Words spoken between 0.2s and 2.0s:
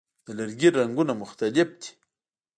د لرګي رنګونه مختلف دي.